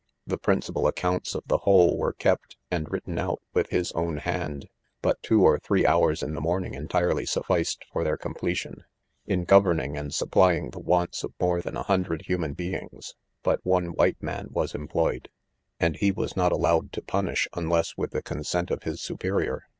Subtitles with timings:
[0.25, 4.63] The principal accounts of the whole were kept, and written out, with his own hand
[4.63, 4.69] 5
[5.03, 8.83] but two or three hours in the morning entire ly sufficed for their completion.
[9.29, 13.63] ■In governing;; an& supply mgi the wants of more than a hundred human beings, but
[13.63, 15.29] one white man was employed;
[15.79, 19.65] and he was not al lowed to punish,; unless with the consent; of his superior.